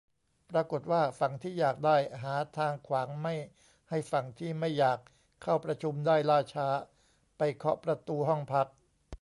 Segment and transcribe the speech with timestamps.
[0.51, 3.35] ปรากฏว่า ฝั่งที่อยากได้ หาทางขวางไม่
[3.89, 4.99] ให้ฝั่งที่ไม่อยาก
[5.43, 6.67] เข้าประชุมได้ล่าช้า
[7.37, 8.67] ไปเคาะประตูห้องพัก